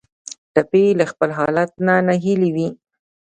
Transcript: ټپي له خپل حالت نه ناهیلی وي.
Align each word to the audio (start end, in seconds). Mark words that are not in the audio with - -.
ټپي 0.53 0.85
له 0.99 1.05
خپل 1.11 1.29
حالت 1.37 1.71
نه 1.87 1.95
ناهیلی 2.07 2.49
وي. 2.55 2.67